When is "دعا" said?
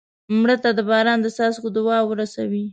1.77-1.99